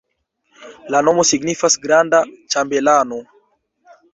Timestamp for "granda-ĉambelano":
1.85-3.21